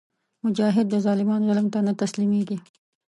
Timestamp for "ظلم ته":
1.49-1.79